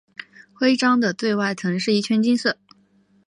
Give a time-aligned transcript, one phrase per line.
[0.55, 2.57] 徽章的最外层是一圈金色。